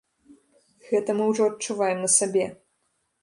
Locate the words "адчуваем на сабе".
1.51-2.45